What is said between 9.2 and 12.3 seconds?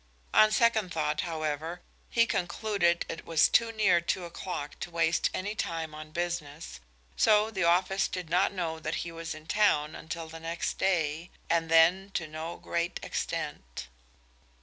in town until the next day, and then to